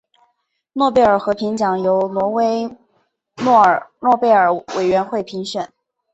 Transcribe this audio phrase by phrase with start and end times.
[0.73, 2.67] 诺贝尔和平奖由挪威
[3.35, 5.71] 诺贝尔委员会评选。